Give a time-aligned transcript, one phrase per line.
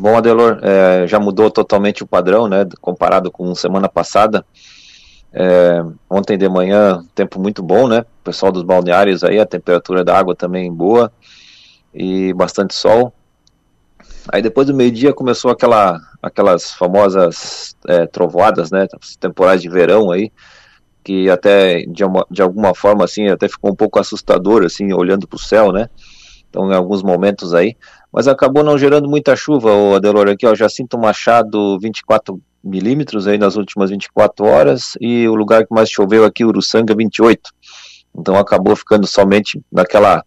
[0.00, 0.14] Bom,
[0.62, 4.42] é, já mudou totalmente o padrão, né, comparado com semana passada.
[5.30, 8.06] É, ontem de manhã, tempo muito bom, né?
[8.24, 11.12] Pessoal dos balneários aí, a temperatura da água também boa
[11.92, 13.12] e bastante sol.
[14.32, 18.86] Aí depois do meio-dia começou aquela, aquelas famosas é, trovoadas, né?
[19.20, 20.32] Temporais de verão aí,
[21.04, 25.28] que até de, uma, de alguma forma assim até ficou um pouco assustador assim olhando
[25.28, 25.90] para o céu, né?
[26.50, 27.76] Então em alguns momentos aí,
[28.12, 29.72] mas acabou não gerando muita chuva.
[29.72, 35.26] O Adelor aqui, ó, já sinto Machado 24 milímetros aí nas últimas 24 horas e
[35.28, 37.50] o lugar que mais choveu aqui, Uruçanga 28.
[38.18, 40.22] Então acabou ficando somente naquela,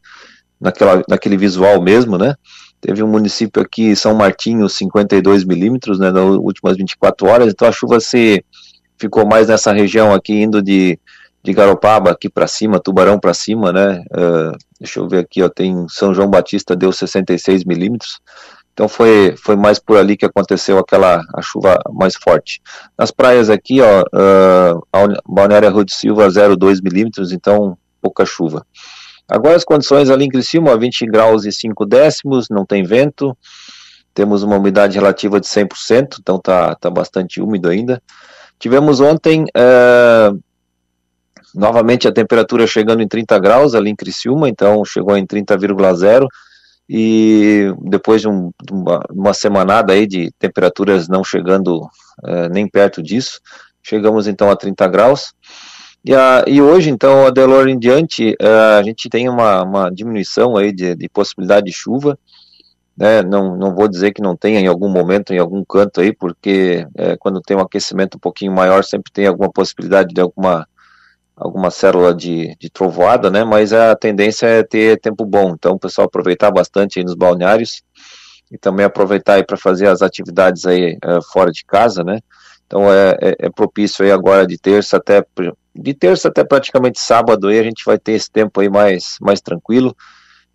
[0.60, 2.36] naquela, naquele visual mesmo, né?
[2.80, 7.54] Teve um município aqui, São Martinho, 52 milímetros, né, nas últimas 24 horas.
[7.54, 8.44] Então a chuva se
[8.98, 11.00] ficou mais nessa região aqui, indo de,
[11.44, 14.04] de Garopaba aqui para cima, Tubarão para cima, né?
[14.12, 18.20] Uh, deixa eu ver aqui, ó, tem São João Batista deu 66 milímetros.
[18.74, 22.62] Então foi, foi mais por ali que aconteceu aquela a chuva mais forte.
[22.98, 28.66] Nas praias aqui, ó, uh, a Balneária Rua de Silva 0,2 milímetros, então pouca chuva.
[29.30, 33.38] Agora as condições ali em Criciúma, 20 graus e 5 décimos, não tem vento,
[34.14, 38.02] temos uma umidade relativa de 100%, então tá, tá bastante úmido ainda.
[38.60, 40.40] Tivemos ontem, uh,
[41.54, 46.28] novamente a temperatura chegando em 30 graus ali em Criciúma, então chegou em 30,0
[46.90, 53.02] e depois de, um, uma, uma, semanada aí de temperaturas não chegando uh, nem perto
[53.02, 53.40] disso,
[53.82, 55.34] chegamos então a 30 graus.
[56.06, 59.90] E, a, e hoje, então, a Delor em diante, uh, a gente tem uma, uma
[59.90, 62.20] diminuição aí de, de, possibilidade de chuva,
[62.98, 66.14] né, não, não vou dizer que não tenha em algum momento, em algum canto aí,
[66.14, 70.68] porque é, quando tem um aquecimento um pouquinho maior, sempre tem alguma possibilidade de alguma
[71.36, 73.44] alguma célula de, de trovoada, né?
[73.44, 75.54] Mas a tendência é ter tempo bom.
[75.54, 77.82] Então, o pessoal aproveitar bastante aí nos balneários
[78.52, 82.20] e também aproveitar aí para fazer as atividades aí é, fora de casa, né?
[82.68, 85.24] Então é, é, é, propício aí agora de terça até
[85.76, 89.42] de terça até praticamente sábado aí a gente vai ter esse tempo aí mais mais
[89.42, 89.96] tranquilo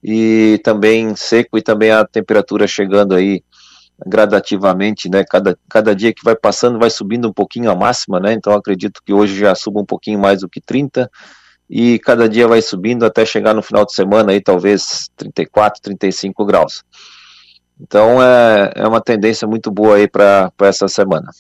[0.03, 3.43] e também seco e também a temperatura chegando aí
[4.07, 5.25] gradativamente, né?
[5.25, 8.33] Cada, cada dia que vai passando vai subindo um pouquinho a máxima, né?
[8.33, 11.11] Então acredito que hoje já suba um pouquinho mais do que 30
[11.69, 16.45] e cada dia vai subindo até chegar no final de semana aí talvez 34, 35
[16.45, 16.83] graus.
[17.81, 21.31] Então é, é uma tendência muito boa aí para essa semana.